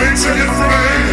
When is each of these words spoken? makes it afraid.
makes 0.00 0.24
it 0.24 0.38
afraid. 0.48 1.09